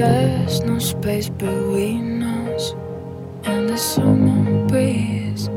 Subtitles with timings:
[0.00, 2.72] There's no space between us
[3.44, 5.50] and the summer breeze.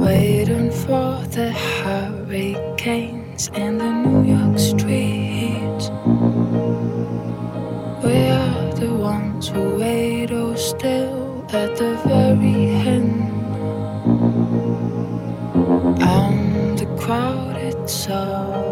[0.00, 5.90] Waiting for the hurricanes and the New York streets.
[8.02, 13.20] We are the ones who wait or still at the very end.
[16.02, 18.67] I'm the crowded soul.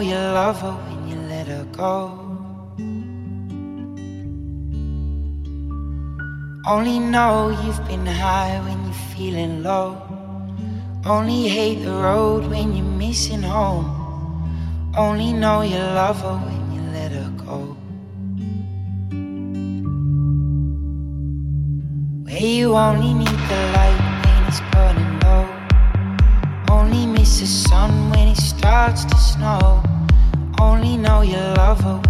[0.00, 2.18] Know you love her when you let her go.
[6.66, 10.00] Only know you've been high when you're feeling low.
[11.04, 13.88] Only hate the road when you're missing home.
[14.96, 17.76] Only know you love her when you let her go.
[22.24, 23.29] Where you only need
[31.78, 32.09] know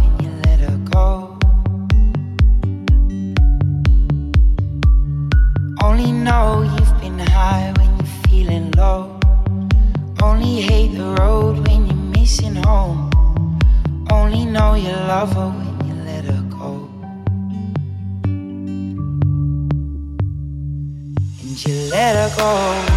[15.21, 16.89] know you love her when you let her go.
[21.41, 22.90] And you let her go.